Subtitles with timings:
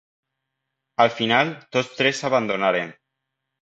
[1.05, 2.95] Al final, tots tres abandonaren.